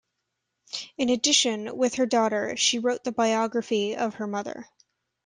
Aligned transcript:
In 0.97 1.09
addition, 1.09 1.77
with 1.77 1.93
her 1.93 2.07
daughter, 2.07 2.57
she 2.57 2.79
wrote 2.79 3.03
the 3.03 3.11
biography 3.11 3.95
of 3.95 4.15
her 4.15 4.25
mother. 4.25 4.65